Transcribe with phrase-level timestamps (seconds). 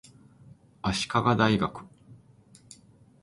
[0.81, 1.85] 足利大学